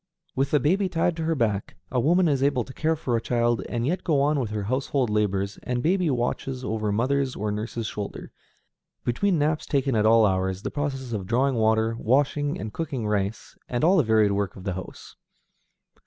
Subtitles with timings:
[0.35, 3.21] With the baby tied to her back, a woman is able to care for a
[3.21, 7.51] child, and yet go on with her household labors, and baby watches over mother's or
[7.51, 8.31] nurse's shoulder,
[9.05, 13.55] between naps taken at all hours, the processes of drawing water, washing and cooking rice,
[13.69, 15.15] and all the varied work of the house.